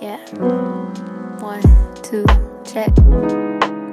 [0.00, 0.16] Yeah.
[1.40, 1.60] One,
[2.02, 2.24] two,
[2.64, 2.88] check.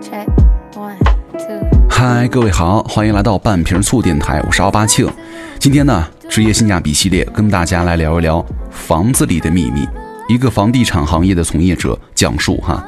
[0.02, 0.26] Check.
[0.74, 0.98] One,
[1.34, 1.68] two.
[1.90, 5.06] 嗨，各位好，欢迎来到半瓶醋电台，我是奥巴庆。
[5.60, 9.86] 今天呢，职业性价比系列跟大家来聊一聊房子里的秘密。
[10.30, 12.82] 一个房地产行业的从业者讲述哈，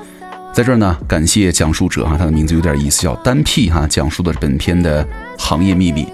[0.53, 5.05] 在这儿呢，感谢讲述者哈，他的名字有点意思，叫单 P 哈，讲述的本片的
[5.37, 6.07] 行业秘密。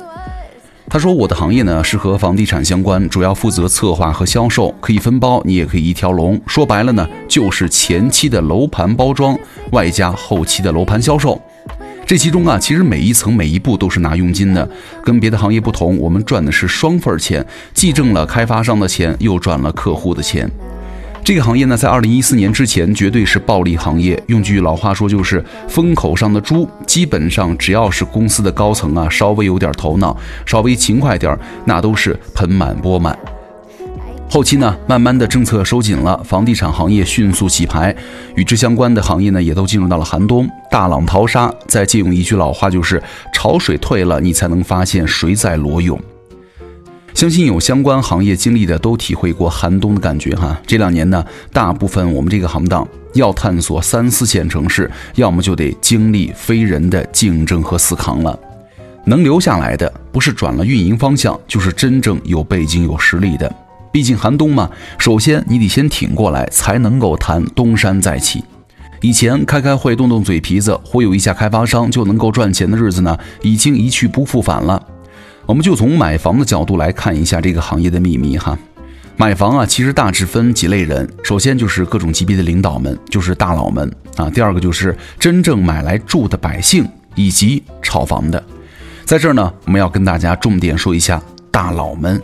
[0.96, 6.40] 他说：“我的行业呢是和房地产相关，主要负责策划和销售，可以分包，你也可以一条龙。
[6.48, 9.38] 说白了呢，就是前期的楼盘包装，
[9.74, 11.38] 外加后期的楼盘销售。
[12.06, 14.66] 这其中啊，其实每一层每一步都是拿佣金的，
[15.04, 20.50] 跟别的行业不同，我们赚的是双份儿钱，既挣了开发商的钱，又赚了客户的钱。
[21.26, 24.22] 这个行业呢，在二零一四年之前绝对是暴利行业。
[24.28, 26.70] 用句老话说，就是风口上的猪。
[26.86, 33.18] 基本上只要是公司的高层啊，稍微有点头脑，稍微勤快点儿，那都是盆满钵满。
[34.30, 37.96] 后期呢，慢慢的政策收紧了，房地产行业迅速洗牌，
[38.36, 41.52] 与之相关的行业呢，也都进入到了寒冬，大浪淘沙。
[41.68, 43.02] 再借用一句老话，就是
[43.34, 46.00] 潮水退了，你才能发现谁在裸泳。
[47.16, 50.60] 相信有相关行业经历的都体会过寒冬的感觉哈。
[50.68, 58.38] 这两年呢，大部分我们这个行当要探索三四线城市，要么就得经历非人的竞争和死扛了。
[59.06, 63.50] 能留下来的，不是转了运营方向，就是真正有背景、有实力的。
[63.94, 68.44] 毕竟寒冬嘛，首先你得先挺过来，才能够谈东山再起。
[69.00, 74.82] 以前开开会、动动嘴皮子，忽悠一下开发商就能够赚钱的日子呢，已经一去不复返了。
[75.46, 78.58] 我们就从买房的角度来看一下这个行业的秘密哈。
[79.16, 84.30] 买房啊，其实大致分几类人，首先就是各种级别的领导们，就是大佬们啊。
[84.30, 88.44] 第二个就是真正买来住的百姓以及炒房的。
[89.06, 92.22] 在这儿呢，我们要跟大家重点说一下大佬们。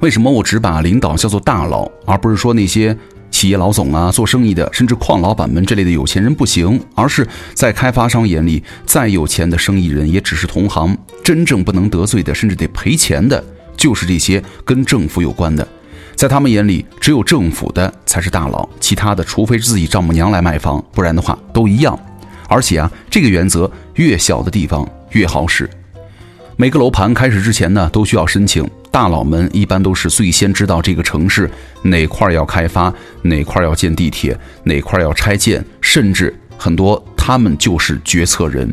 [0.00, 2.96] 为什么我只把领导叫做大佬，而不是说那些？
[3.40, 10.94] 企业老总啊，做生意的，甚至矿老板们这类的有钱人不行，而是在开发商眼里，再有钱的生意人也只是同行。
[11.24, 13.42] 真正不能得罪的，甚至得赔钱的，
[13.78, 15.66] 就是这些跟政府有关的。
[16.14, 21.98] 在他们眼里，只有政府的才是大佬，其他的，除非是自己丈母娘来卖房，不然的话都一样。
[22.46, 25.66] 而且啊，这个原则越小的地方越好使。
[26.56, 28.68] 每个楼盘开始之前呢，都需要申请。
[28.90, 31.48] 大佬们一般都是最先知道这个城市
[31.82, 32.92] 哪块要开发，
[33.22, 38.72] 哪块要建地铁，哪块要拆建，甚至很多他们就是决策人。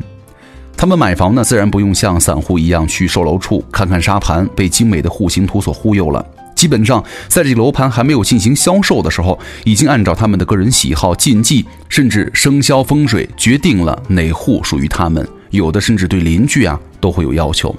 [0.75, 6.25] 他们买房呢，自然不用像散户一样去售楼处看看沙盘，被精美的户型图所忽悠了。
[6.55, 15.27] 基本上，在这楼盘还没有进行销售的时候，已经按照他们的个人喜好、禁忌，甚至生肖风水，决定了哪户属于他们。
[15.51, 17.75] 有的甚至对邻居啊都会有要求。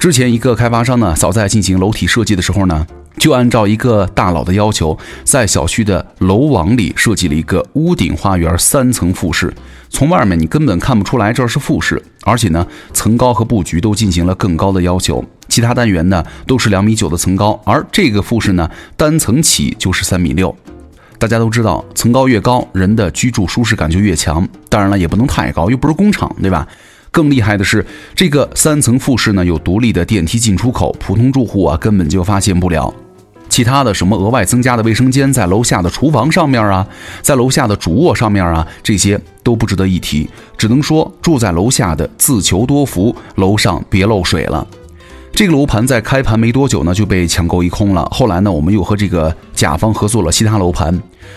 [0.00, 2.86] 之前一个开发商呢，早在进行楼体设计的时候呢，
[3.18, 9.52] 就按照一个大佬的要求，在小区的楼网里设计了一个屋顶花园三层复式。
[9.90, 15.22] 从外面你根本看不出来这是复式，而且呢，层高和布局都进行了更高的要求。
[15.48, 20.56] 其他单元呢都是两米九的层高，而这个复式呢，单层起就是三米六。
[21.18, 24.48] 大家都知道，层高越高，人的居住舒适感就越强。
[24.70, 26.66] 当然了，也不能太高，又不是工厂，对吧？
[27.10, 27.84] 更厉害的是，
[28.14, 32.92] 这个三层复式呢有独立的电梯进出口，普通住户啊根本就发现不了。
[33.48, 36.86] 其他的什么额外增加的卫生间，在楼下的厨房上面啊，
[37.20, 40.30] 在楼下的主卧上面啊，这些都不值得一提。
[40.56, 44.64] 只能说住在楼下的自求多福，楼上别漏水了。
[45.32, 48.06] 这个楼盘在开盘没多久呢，就被抢购一空了。
[48.12, 50.96] 后来呢，我们又和这个甲方合作了其他楼盘。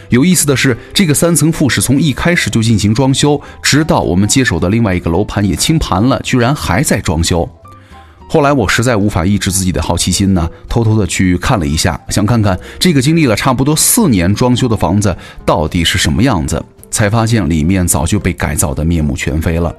[0.09, 7.49] 有意思的是，这个三层复式从一开始就进行装修，直到我们接手的另外一个楼盘也清盘了，居然还在装修。
[8.27, 15.15] 后来我实在无法抑制自己的好奇心呢，偷偷的去看了一下，想看看这个经历了差不多四年装修的房子
[15.45, 19.75] 到底是什么样子，才发现里面早就被改造的面目全非了。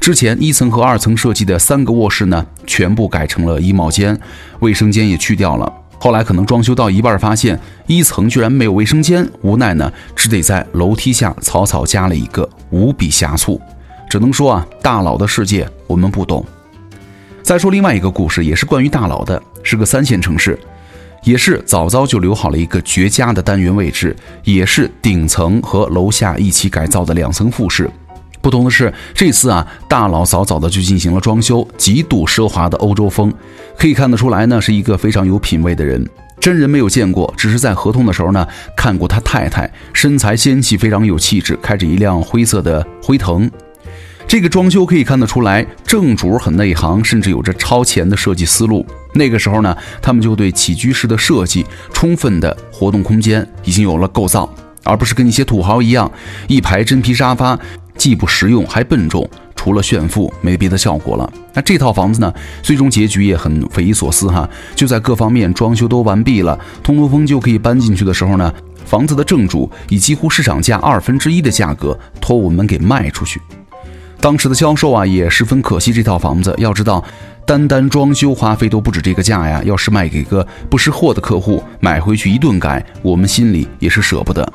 [0.00, 4.18] 之前一层和二层设计的三个卧室呢，全部改成了衣帽间，
[4.58, 5.72] 卫生间也去掉了。
[6.02, 13.60] 后来可能装修到一半，发现一层居然没有卫生间，无奈呢，只得在楼梯下草草加了一个，无比狭促。
[14.10, 16.44] 只能说啊，大佬的世界我们不懂。
[17.40, 20.58] 再说另外一个故事，也是关于大佬的，是个三线城市，
[21.22, 27.88] 也是早早就留好了一个绝佳的单元位置，也是顶层和楼下一起改造的两层复式。
[28.42, 33.32] 不同的是，这次啊，大佬早早的就进行了装修，极度奢华的欧洲风，
[33.78, 36.04] 可以看得出来呢，是一个非常有品位的人。
[36.40, 38.44] 真人没有见过，只是在合同的时候呢，
[38.76, 43.48] 看过他太太，身材纤细，非常有气质，开着一辆灰色的辉腾。
[44.26, 48.84] 这个装修可以看得出来，正主很内行，甚至有着超前的设计思路。
[49.14, 54.52] 那个时候呢，他们就对起居室的设计，充分的活动空间已经有了构造。
[54.84, 56.10] 而不是跟一些土豪一样，
[56.48, 57.56] 一排真皮沙发，
[57.96, 61.32] 既不实用还笨重，除了炫富没别的效果了。
[61.54, 68.52] 那这套房子呢，最终结局也很匪夷所思哈，就在各方面装修都完毕了，通通风就可以搬进去的时候呢，
[68.84, 73.40] 房子的正主以几乎市场价二分之一的价格托我们给卖出去。
[74.20, 76.54] 当时的销售啊，也十分可惜这套房子。
[76.56, 77.04] 要知道，
[77.44, 79.60] 单单装修花费都不止这个价呀。
[79.64, 84.50] 要是卖给个不识货的客户，买回去一顿改，我们心里也是舍不得。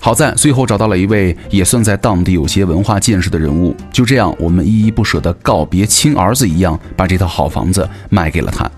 [0.00, 3.74] 好在最后找到了一位也算在当地有些文化见识的人物。
[3.92, 8.70] 就这样，我们依依不舍地告别亲儿子一样，把这套好房子卖给了他。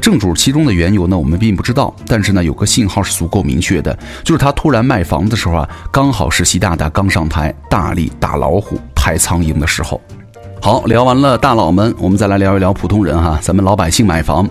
[0.00, 1.94] 正主其中的缘由呢，我们并不知道。
[2.06, 8.78] 但是呢，有个信号是足够明确的，就是他突然卖房的时候啊，刚好是习大大刚上台，大力打老虎。
[8.94, 10.00] 拍苍蝇的时候，
[10.60, 13.38] 好，聊完了大佬们，我们再来聊一聊普通人哈。
[13.40, 14.48] 咱们老百姓买房，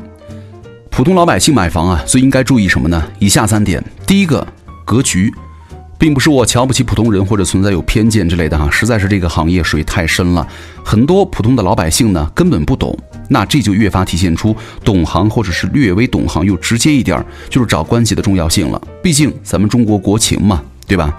[0.89, 3.03] 普通老百姓买房啊，最应该注意什么呢？
[3.19, 4.47] 以下三点：第一个，
[4.85, 5.29] 格局，
[5.97, 10.47] 并不是我瞧不起普通人或者存在有偏见之类的哈，实在是这个行业水太深了，
[10.83, 12.97] 很多普通的老百姓呢根本不懂，
[13.29, 18.81] 那这就越发体现出懂行或者是略微懂行又直接一点，就是找关系的重要性了。
[19.01, 21.13] 毕竟咱们中国国情嘛，对吧？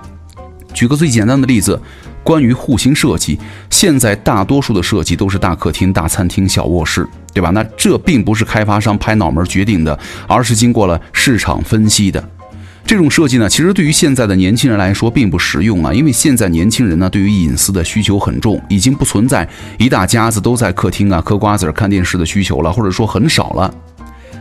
[0.75, 1.81] 举个最简单的例子。
[2.23, 3.39] 关于户型设计，
[3.71, 7.51] 现在大多数的设计都是大客厅、大餐厅、小卧室，对吧？
[7.51, 9.97] 那这并不是开发商拍脑门决定的，
[10.27, 12.29] 而是经过了市场分析的。
[12.87, 19.47] 这种设计呢，其实对于现在的年轻人来说并不实用啊，因为现在年轻人呢对于隐私的需求很重，已经不存在
[19.77, 23.75] 一大家子都在客厅啊嗑瓜子看电视的需求了，或者说很少了。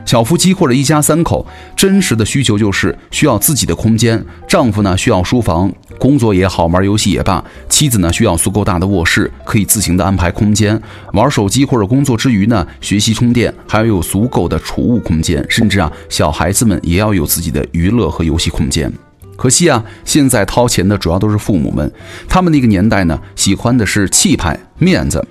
[0.06, 4.24] 小夫妻或者一家三口，真实的需求就是需要自己的空间。
[4.48, 10.80] 丈夫呢需要书房，工作也好，玩游戏也罢；妻子呢需要足够大的卧室，可以自行的安排空间，
[11.14, 15.44] 玩手机或者工作之余呢学习充电，还要有足够的储物空间。
[15.50, 18.92] 甚至啊，小孩子们也要有自己的娱乐和游戏空间。
[19.36, 21.92] 可惜啊，现在掏钱的主要都是父母们，
[22.30, 25.26] 他们那个年代呢喜欢的是气派、面子。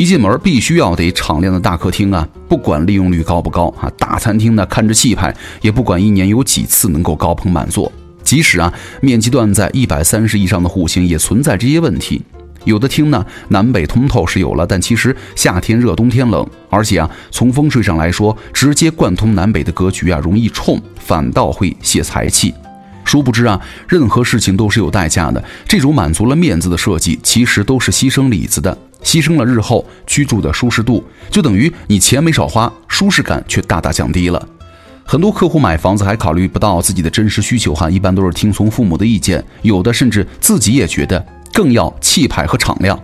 [0.00, 3.92] 一进门必须要得敞亮的大客厅啊，不管利用率高不高啊。
[3.98, 7.92] 大餐厅呢看着气派，也不管一年有几次能够高朋满座。
[8.22, 12.22] 即使啊面积段在一百三十以上的户型，也存在这些问题。
[12.64, 22.54] 有的厅呢南北通透是有了，但其实夏天热冬天冷，而且啊从风水上来说，直接贯通南北的格局啊容易冲，反倒会泄财气。
[23.04, 28.74] 殊不知啊任何事情都是有代价的，这种满足了面子的设计，其实都是牺牲里子的。
[29.02, 34.48] 牺牲了日后居住的舒适度，就等于你钱没少花，舒适感却大大降低了。
[35.04, 42.98] 很多客户买房子还考虑不到自己的真实需求，哈，一般都是听从父母的意见，有的甚至自己也觉得更要气派和敞亮。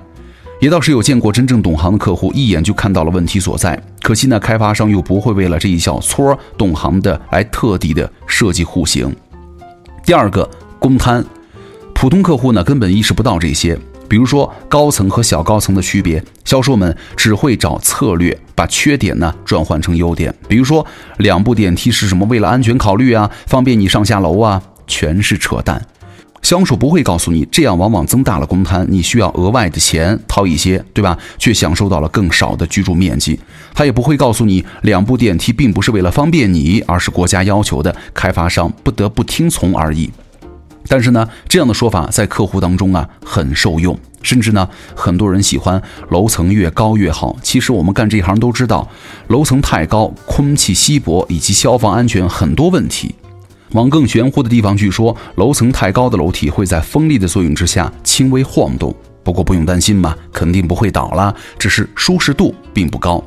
[0.61, 3.79] 也倒是有见过真正懂行的客户，一眼就看到了问题所在。
[4.03, 9.15] 可惜呢，开发商又不会为了这一小撮懂行的来特地的设计户型。
[10.05, 10.49] 第二个，
[10.79, 11.25] 公摊，
[11.93, 13.79] 普通客户呢根本意识不到这些。
[14.09, 20.35] 比如说高层和小高层的区别，销售们只会找策略，把缺点呢转换成优点。
[20.49, 20.87] 比如说
[21.19, 22.25] 两部电梯是什么？
[22.27, 25.85] 为了安全考虑啊，方便你上下楼啊，全是扯淡。
[26.43, 31.19] 销售不会告诉你，这样往往增大了公摊，你需要额外的钱掏一些，对吧？
[31.39, 33.41] 却享受到了更少的居住面积。
[33.75, 40.09] 他也不会告诉你，两部电梯并不是为了方便你，而是国家要求的，开发商不得不听从而已。
[40.89, 47.37] 但是呢，这样的说法在客户当中啊很受用，甚至呢，很多人喜欢楼层越高越好。
[47.43, 48.89] 其实我们干这一行都知道，
[49.29, 53.15] 楼层太高，空气稀薄以及消防安全很多问题。
[53.73, 58.95] 往更玄乎的地方去说，楼层太高的楼体会在风力的作用之下轻微晃动。
[59.25, 63.23] 不过不用担心嘛，肯定不会倒啦，只是舒适度并不高。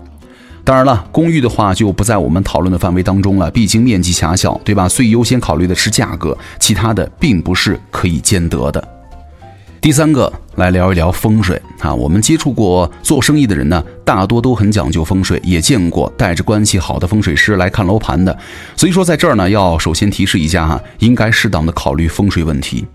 [0.70, 4.88] 当然了，公寓的话就不在我们讨论的范围当中了，毕竟面积狭小，对吧？
[4.88, 8.88] 最优先考虑的是价格，其他的并不是可以兼得的。
[9.82, 11.92] 第三个，来聊一聊风水啊。
[11.92, 18.38] 我们接触过做生意的人呢，大多都很讲究风水，也见过带着关系好的风水师来看楼盘的。
[18.76, 22.86] 所以说，在这儿呢，要首先提示一下哈，应该适当的考虑风水问题。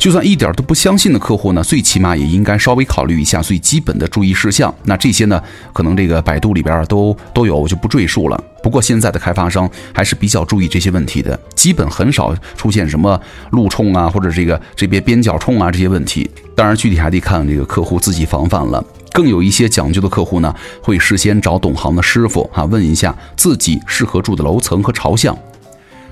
[0.00, 4.74] 就算一点都不相信的客户呢，最起码也应该稍微考虑一下最基本的注意事项。
[4.84, 5.38] 那这些呢，
[5.74, 8.44] 可能这个百度里边都都有，我就不赘述了。
[8.62, 16.30] 不过现在的开发商还是比较注意这些问题的，基本很少出现什么路冲啊，或者这个这边边角冲啊这些问题。
[16.56, 18.82] 当然，具体还得看这个客户自己防范了。
[19.12, 25.36] 更有一些讲究的客户呢，会事先找懂行的师傅啊，问一下自己适合住的楼层和朝向。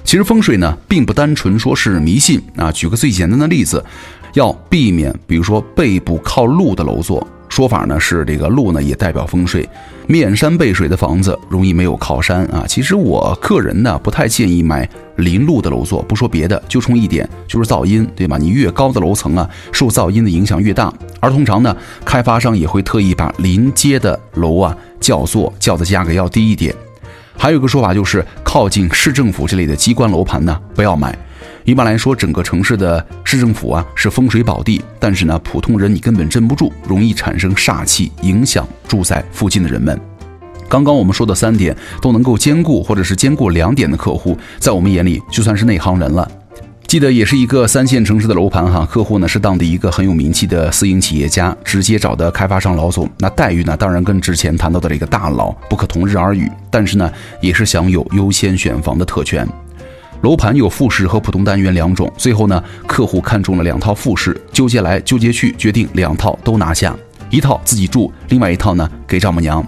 [0.08, 2.72] 其实风水呢，并不单纯说是迷信啊。
[2.72, 3.84] 举个最简单的例子，
[4.32, 7.28] 要避免，比如说背部靠路的楼座。
[7.50, 9.68] 说法呢是这个路呢也代表风水，
[10.06, 12.64] 面山背水的房子容易没有靠山啊。
[12.66, 18.38] 其实我个人呢不太建议买临路的楼座，不说别的，就冲一点就是噪音，对吧？
[18.38, 20.90] 你越高的楼层啊，受噪音的影响越大。
[21.20, 26.74] 而通常呢，开发商也会特意把临街的楼啊叫做叫的价格要低一点。
[27.38, 31.16] 还有一个说法就是靠近市政府这类的机关楼盘呢不要买。
[31.64, 39.98] 一般来说，整个城市的市政府啊是风水宝地，但是呢，普通人你根本镇不住，容易产生煞气，影响住在附近的人们。
[40.68, 46.28] 刚刚我们说的三点都能够兼顾，或者是兼顾两点的客户，在我们眼里就算是内行人了。
[46.88, 59.46] 记得也是一个三线城市的楼盘哈，客户呢是当地一个很有名气的私营企业家，直接找的开发商老总，那待遇呢当然跟之前谈到的这个大佬不可同日而语，但是呢也是享有优先选房的特权。
[60.22, 66.96] 楼盘有复式和普通单元两种，最后呢，客户看中了两套复式，纠结来纠结去，决定两套都拿下，
[67.28, 69.62] 一套自己住，另外一套呢给丈母娘。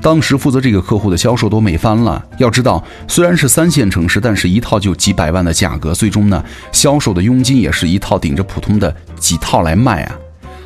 [0.00, 2.24] 当时负责这个客户的销售都美翻了。
[2.38, 10.16] 要知道，虽然是三线城市，但是一套就几百万的价格，最终呢，销售的佣金也是一套顶着普通的几套来卖啊。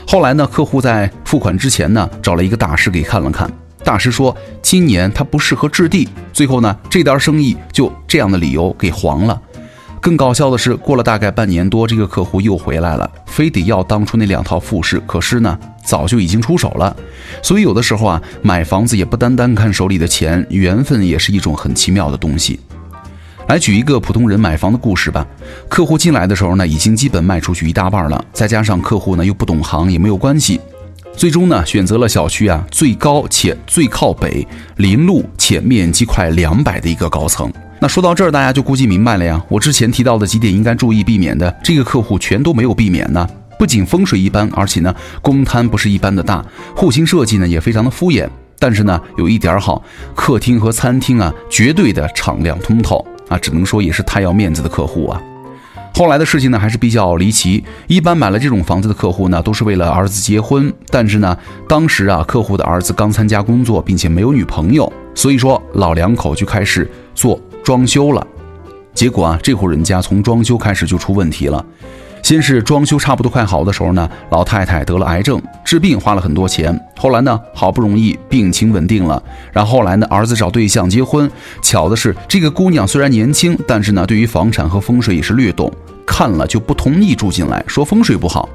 [0.06, 3.50] 后来呢，客户在付款之前呢，找了一个大师给看了看。
[3.82, 6.06] 大师说，今年他不适合置地。
[6.32, 9.40] 最后呢，这单生意就这样的理由给黄了。
[10.00, 14.98] 更搞笑的是，过了大概半年多，这个客户又回来了，非得要当初那两套复式。
[15.06, 16.96] 可是呢，早就已经出手了。
[17.42, 22.58] 所以有的时候啊，买房子也不单单看手里的钱，缘分也是一种很奇妙的东西。
[23.46, 25.26] 来举一个普通人买房的故事吧。
[25.68, 30.58] 客户进来的时候呢，已经基本卖出去一大半了，再加上客户呢又不懂行，也没有关系。
[31.20, 37.52] 最终呢，选择了小区啊最高且最靠北、临路且面积快两百的一个高层。
[37.78, 39.38] 那说到这儿，大家就估计明白了呀。
[39.50, 43.28] 我之前提到的几点应该注意避免的，这个客户全都没有避免呢。
[43.58, 46.42] 不仅风水一般，而且呢公摊不是一般的大，
[46.74, 48.26] 户型设计呢也非常的敷衍。
[48.58, 49.82] 但是呢有一点好，
[50.14, 55.20] 客厅和餐厅啊绝对的敞亮通透啊，只能说也是太要面子的客户啊。
[55.92, 57.62] 后来的事情呢，还是比较离奇。
[57.86, 60.72] 一般买了这种房子的客户呢，都是为了儿子结婚。
[60.88, 61.36] 但是呢，
[61.68, 68.26] 当时啊，客户的儿子刚参加工作，并且没有女朋友，所以说老两口就开始做装修了。
[68.94, 71.64] 结果啊，这户人家从装修开始就出问题了。
[72.22, 76.78] 先是装修差不多快好的时候呢，老太太得了癌症，治病花了很多钱。
[76.96, 79.20] 后来呢，好不容易病情稳定了，
[79.52, 81.30] 然后后来呢，儿子找对象结婚。
[81.62, 85.72] 巧的是，这个姑娘虽然年轻，但是呢，对于房产和风水也是略懂，
[86.06, 88.48] 看了就不同意住进来，说风水不好。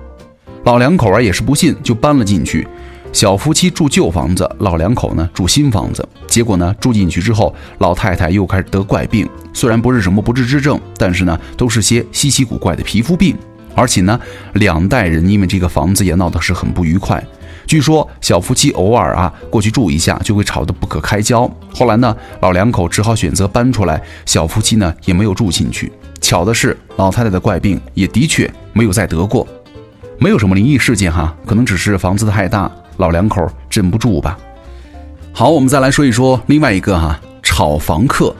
[0.63, 2.67] 老两口啊也是不信，就搬了进去。
[3.11, 6.07] 小夫妻住旧房子，老两口呢住新房子。
[6.27, 13.35] 结果呢，住进去之后，老太太又开始得怪病，虽然不是什么不治之症，但是呢，都是些稀奇古怪的皮肤病。
[13.75, 14.19] 而且呢，
[14.53, 17.23] 两代人因为这个房子也闹得是很不愉快。
[17.67, 21.49] 据说小夫妻偶尔啊过去住一下，就会吵得不可开交。
[21.73, 25.91] 后来呢，老两口只好选择搬出来，小夫妻呢也没有住进去。
[26.21, 29.47] 巧的是，老太太的怪病也的确没有再得过，
[30.19, 34.37] 没有什么灵异事件哈，可能只是房子太大，老两口镇不住吧。
[35.33, 38.35] 好，我们再来说一说另外一个哈，炒房客。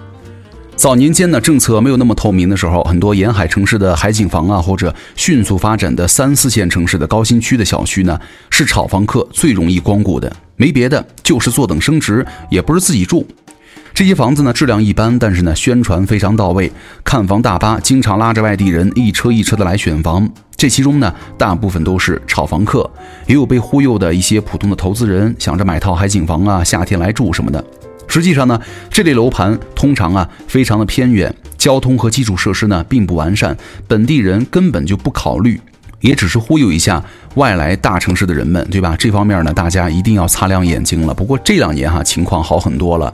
[0.85, 8.19] 早年间呢，政策没有那么透明的时候，很多沿海城市的海景房啊，或者迅速发展的三四线城市的高新区的小区呢，
[8.51, 10.31] 是炒房客最容易光顾的。
[10.57, 13.25] 没别的，就是坐等升值，也不是自己住。
[13.95, 16.71] 这些房子呢，质量一般，但是呢，宣传非常到位，
[17.03, 20.29] 看房大巴经常拉着外地人一车一车的来选房。
[20.55, 22.87] 这其中呢，大部分都是炒房客，
[23.25, 27.65] 也有被忽悠的一些普通的投资人，想着买套海景房啊，夏天来住什么的。
[28.15, 28.57] 实际上呢，
[28.89, 33.57] 这类楼盘通常啊非常的偏远，交通和基础设施呢并不完善，
[33.89, 35.59] 本地人根本就不考虑，
[35.99, 37.03] 也只是忽悠一下
[37.33, 38.95] 外来大城市的人们，对吧？
[38.97, 41.13] 这方面呢，大家一定要擦亮眼睛了。
[41.13, 43.13] 不过这两年哈情况好很多了。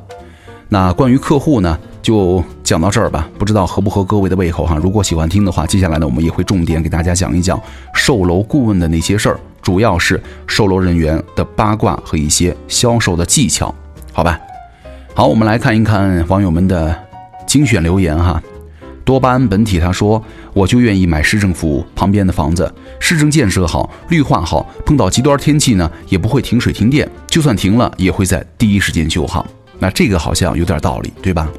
[0.70, 4.76] 那关于客户呢，就讲到这儿吧，不知道合不合各位的胃口哈。
[4.76, 7.60] 如果喜欢听的话，接下来呢我们也会重点给大家讲一讲
[7.96, 13.74] 售楼顾问的那些事儿，主要是售楼人员的八卦和一些销售的技巧，
[14.14, 14.40] 好吧？
[15.14, 16.98] 好，我们来看一看网友们的
[17.46, 18.42] 精选留言哈。
[19.04, 29.46] 多巴胺本体他说：“我就愿意买市政府旁边的房子，市政建设好，绿化好，碰到极端天气呢也不会停水停电，就算停了也会在第一时间修好。
[29.80, 31.50] 那这个好像有点道理，对吧？”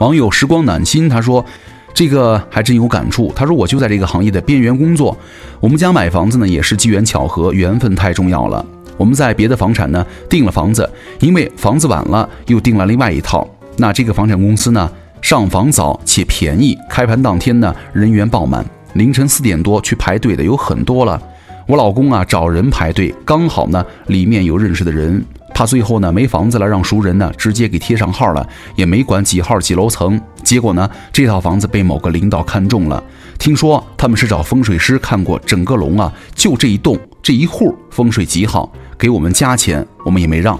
[0.00, 1.44] 网友时光暖心他说
[1.92, 3.30] ：“这个还真有感触。
[3.36, 5.16] 他说我就在这个行业的边缘工作，
[5.60, 8.64] 我们家买房子呢也是机缘巧合，缘分太重要了。”
[8.96, 10.88] 我们在别的房产呢订了房子，
[11.20, 13.46] 因为房子晚了，又订了另外一套。
[13.76, 21.20] 那这个房产公司呢上房早且便宜，开盘当天呢人员爆满，凌晨四点多去排队的有很多了。
[21.66, 30.20] 我老公啊找人排队，刚好呢里面有认识的人，怕最后呢没房子了，让熟人呢直接给贴上号了，也没管几号几楼层。
[30.42, 33.02] 结果呢这套房子被某个领导看中了，
[33.38, 40.58] 听说他们是找风水师看过整个楼啊，就这一栋这一户风水极好，给我们加钱，我们也没让。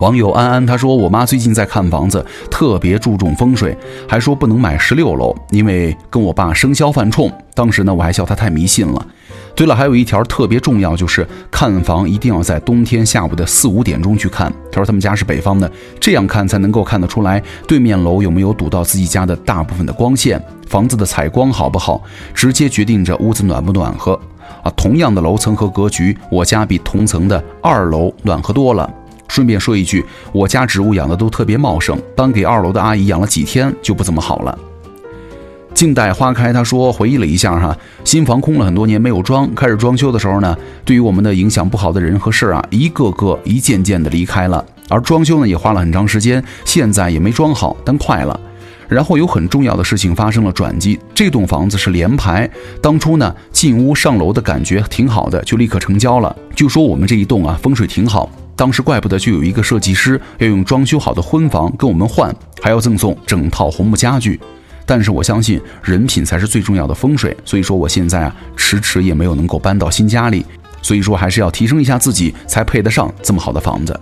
[0.00, 3.76] 网友安安他说：“我妈最近在看房子，特别注重风水，
[4.08, 7.30] 还说不能买十六楼，因为跟我爸生肖犯冲。
[7.54, 9.06] 当时呢，我还笑他太迷信了。
[9.54, 14.52] 对了，还有一条特别重要，就是看房一定要在冬天下午的四五点钟去看。
[14.72, 22.02] 他说他们家是北方的，这样看才能够看得出来对面楼有没有堵到自己家的大部分的光线，房子的采光好不好，
[22.34, 24.18] 直接决定着屋子暖不暖和。
[24.62, 28.88] 啊，同样的楼层和格局，我家比同层的二楼暖和多了。”
[29.28, 34.58] 顺便说一句，我家植物养的都特别茂盛，搬给二楼的阿姨养了几天就不怎么好了。
[35.72, 40.54] 静待花开，他说回忆了一下哈，新房空了很多年没有装，开始装修的时候呢，
[40.84, 48.38] 对于我们的影响不好的人和事啊，一个个一件件的离开了，而装修呢也花了很长时间，现在也没装好，但快了。
[48.88, 52.48] 然后有很重要的事情发生了转机，这栋房子是联排，
[52.80, 56.34] 当初呢进屋上楼的感觉挺好的，就立刻成交了。
[56.54, 58.30] 就说我们这一栋啊风水挺好。
[58.54, 64.38] 当时怪不得就有一个设计师要用装修好的婚房跟我们换，还要赠送整套红木家具。
[64.84, 70.44] 但是我相信人品才是最重要的风水，所以说我现在啊迟迟也没有能够搬到新家里，
[70.82, 73.98] 所以说还是要提升一下自己才配得上这么好的房子。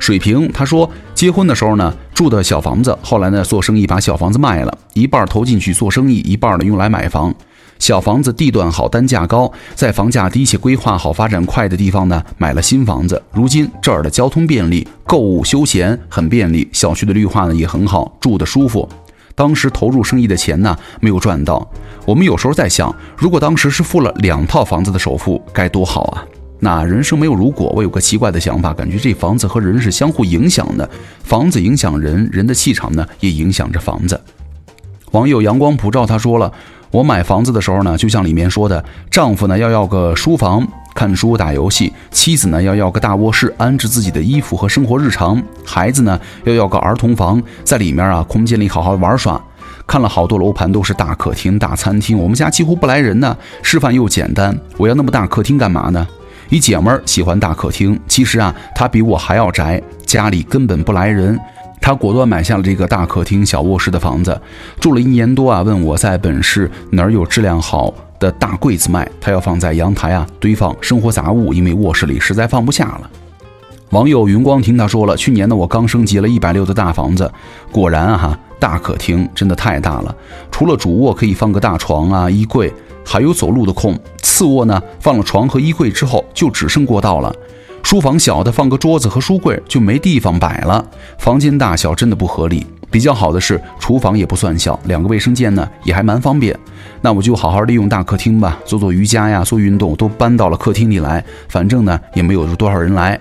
[0.00, 7.32] 水平他说结婚的时候呢住的小房子，后来呢做生意把小房子卖了，一半投进去做生意，一半呢用来买房。
[7.78, 13.22] 小房子地段好，单价高，在房价低且规划好、发展快的地方呢，买了新房子。
[13.32, 18.86] 如今这儿的交通便利，购物休闲很便利，小区的绿化呢也很好，住的舒服。
[19.34, 21.66] 当时投入生意的钱呢没有赚到，
[22.04, 26.24] 我们有时候在想，如果当时是付了两套房子的首付，该多好啊！
[26.60, 30.88] 那人生没有如果，我有个奇怪的想法，感觉这房子和人是相互影响的，
[31.24, 34.20] 房子影响人，人的气场呢也影响着房子。
[35.12, 36.52] 网友阳光普照他说了。
[36.92, 49.40] 我买房子的时候呢，就像里面说的，丈夫呢要要个书房看书打游戏，妻子呢要要个大卧室安置自己的衣服和生活日常，孩子呢要要个儿童房，在里面啊空间里好好玩耍。
[49.86, 54.58] 看了好多楼盘都是大客厅、大餐厅，我们家几乎不来人呢，示范又简单。
[54.76, 56.04] 我要那么大客厅干嘛呢？
[56.50, 61.38] 一姐们儿喜欢大客厅，其实啊她比我还要宅，家里根本不来人。
[61.80, 64.38] 她果断买下了这个大客厅、小卧室的房子，
[64.80, 65.62] 住了一年多啊。
[65.62, 69.08] 问我在本市哪儿有质量好的大柜子卖？
[69.20, 73.08] 她要放在阳台啊，堆放生活杂物，因为卧室里实在放不下了。
[73.90, 77.30] 网友云光听他说了，去年呢我刚升级了一百六的大房子，
[77.70, 80.12] 果然啊哈，大客厅真的太大了，
[80.50, 82.72] 除了主卧可以放个大床啊、衣柜，
[83.04, 83.98] 还有走路的空。
[84.22, 87.34] 次卧呢放了床和衣柜之后，就只剩过道了。
[87.82, 90.84] 书房小的放个桌子和书柜就没地方摆了，
[91.18, 92.66] 房间大小真的不合理。
[92.90, 96.58] 比较好的是厨房也不算小，两个卫生间呢也还蛮方便。
[97.00, 101.24] 那我就好好利用大客厅吧，做做瑜伽呀，做运动都搬到了客厅里来。
[101.48, 103.18] 反正呢也没有多少人来。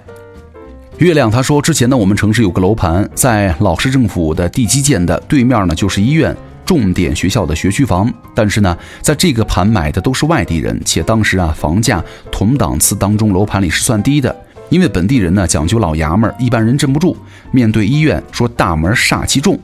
[0.97, 6.35] 月亮他说，之前呢我们城市有个楼盘在老市政府的地基建的对面呢就是医院
[6.69, 11.99] 重点学校的学区房，但是呢在这个盘买的都是外地人，且当时啊房价
[12.31, 14.35] 同档次当中楼盘里是算低的。
[14.69, 17.17] 因为本地人呢讲究老爷们儿，一般人镇不住。
[17.49, 19.59] 面对医院说大门煞气重。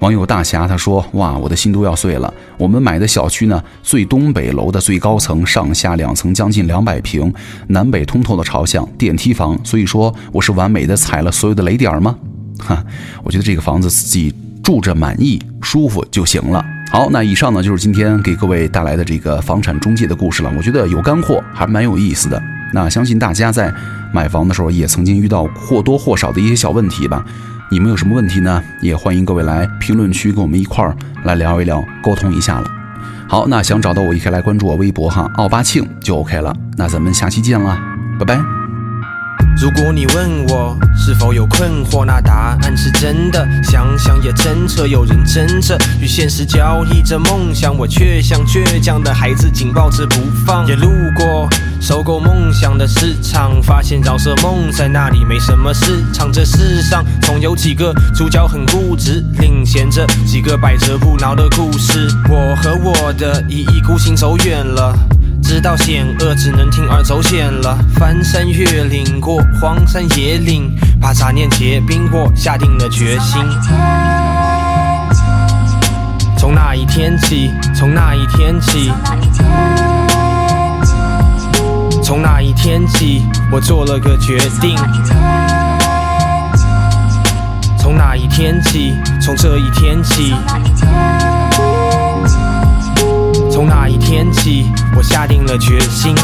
[0.00, 2.34] 网友大侠他说：“哇，我的心都要碎了。
[2.58, 7.32] 我们买的小区呢，最东北楼的最高层，上下两层，将近两百平，
[7.68, 9.56] 南北通透的朝向，电梯房。
[9.64, 12.16] 所以说我是完美的踩了所有的雷点吗？
[12.58, 12.84] 哈，
[13.22, 14.34] 我觉得这个房子自己
[14.66, 16.66] 住着满意、舒服就行了。
[16.90, 20.52] 好，那以上呢就是今天给各位带来的这个房产中介的故事了。
[20.56, 22.42] 我觉得有干货，还蛮有意思的。”
[22.74, 23.72] 那相信大家在
[24.12, 27.24] 买房的时候也曾经遇到或多或少的一些小问题吧？
[27.70, 28.60] 你们有什么问题呢？
[28.80, 32.68] 也欢迎各位来评论区跟我们一块儿来聊一聊，沟通一下了。
[33.28, 36.52] 好，那想找到我也可以来关注我微博哈，奥巴庆就 OK 了。
[36.76, 37.78] 那咱们下期见了，
[38.18, 38.65] 拜拜。
[39.58, 43.46] 如果你问我是否有困惑，那答案是真的。
[43.62, 50.16] 想想也真扯，有人争着与现实交易着梦想，我却像倔强的孩子紧抱着不
[50.46, 50.66] 放。
[50.66, 51.48] 也路过
[51.80, 56.30] 收购梦想的市场，发现饶舌梦在那里没什么市场。
[56.30, 62.06] 这世上总有几个主角很固执，领衔着几个百折不挠的故事。
[62.28, 64.94] 我和我的一意孤行走远了。
[65.46, 67.78] 知道险恶，只能铤而走险了。
[67.94, 70.68] 翻山越岭过荒山野岭，
[71.00, 73.40] 把杂念结冰过，下定了决心。
[76.36, 78.90] 从那一天起，从那一天起，
[82.02, 82.66] 从那一天起。
[82.66, 84.76] 天起，我做了个决定。
[87.78, 90.34] 从那一天起，从这一天起，
[93.52, 96.14] 从那一天起，我下定了决心。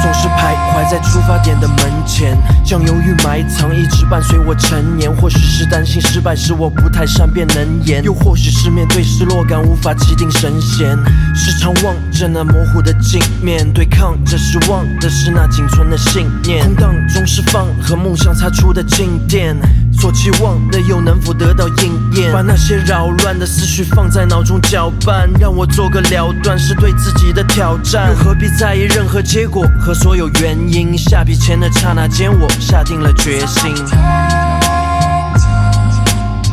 [0.00, 5.12] 总是徘徊在出发点的门前，将犹豫埋藏，一直伴随我成年。
[5.16, 10.96] 或许是担心失败时我不太善辩能言，又或许是面对失落感无法气定神闲。
[11.34, 16.64] 时常望着那模糊的镜面，对抗着失望的是那仅存的信念。
[16.64, 19.56] 空荡中释放和梦想擦出的静电，
[20.00, 22.32] 所期望的又能否得到应验？
[22.32, 28.08] 把那些扰乱的思绪放在脑中搅拌，让我做个了断，是对自己的挑战。
[28.10, 30.96] 又何必在意任何结果和所有原因？
[30.96, 33.74] 下笔前的刹那间，我下定了决心。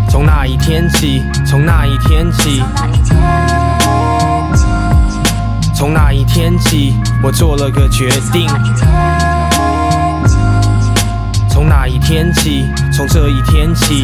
[0.09, 2.63] 从那一天起，从那一天起，
[5.75, 8.47] 从那一天起，我做了个决定。
[11.53, 14.03] 从那一天起，从这一天起，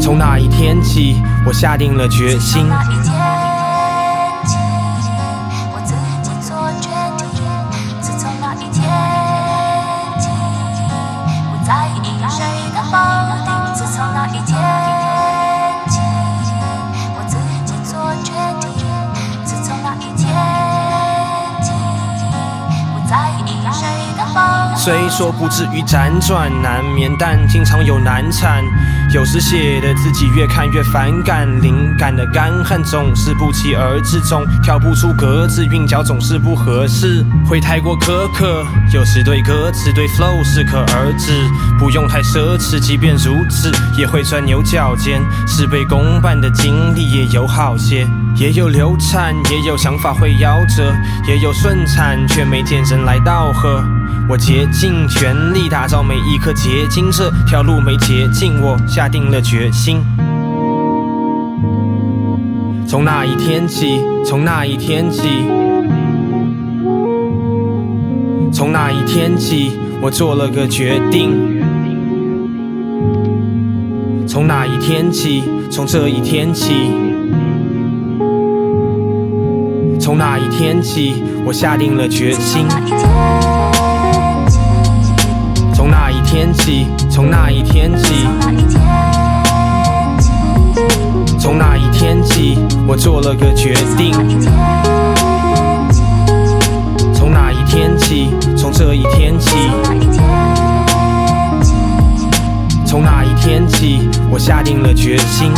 [0.00, 2.64] 从那一天起，我下定了决心。
[24.84, 28.64] 虽说不至于辗转难眠，但经常有难产。
[29.14, 38.64] 有时写的自己越看越反感，灵感的干旱总是不期而至，总跳不出格子，韵脚总是不合适，会太过苛刻。
[38.92, 42.80] 有时对歌词对 flow 适可而止，不用太奢侈。
[42.80, 45.22] 即便如此，也会钻牛角尖。
[45.46, 50.92] 事倍功半的经历也有好些，也有流产，也有想法会夭折，
[51.28, 53.80] 也有顺产，却没见人来道贺。
[54.28, 60.00] 我竭尽全力打造每一颗结晶，这条路没捷径，我下定了决心。
[62.88, 65.22] 从那一天起，从那一天起，
[68.52, 71.60] 从那一天起，我做了个决定。
[74.26, 76.72] 从那一天起，从这一天起，
[80.00, 82.66] 从那一天起，我下定了决心。
[86.32, 88.26] 天起，从那一天起，
[91.38, 94.14] 从那一天起，我做了个决定。
[97.12, 99.50] 从那一天起，从这，一天起，
[102.86, 105.52] 从那一天起，我下定了决心。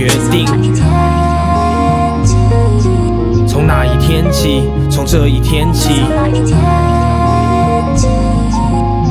[0.00, 0.46] 决定。
[3.46, 8.08] 从那一天起，从这一天起，那一天起，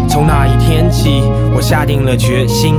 [0.10, 1.22] 从那一天起，
[1.54, 2.74] 我下定了决心。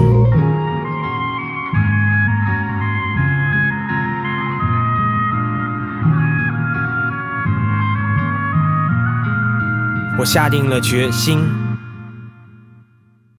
[10.18, 11.70] 我下定了决心。